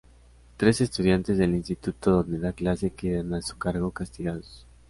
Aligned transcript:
Tres 0.57 0.81
estudiantes 0.81 1.37
del 1.37 1.53
instituto 1.53 2.09
donde 2.09 2.39
da 2.39 2.53
clase 2.53 2.89
quedan 2.89 3.35
a 3.35 3.41
su 3.43 3.59
cargo 3.59 3.91
castigados. 3.91 4.65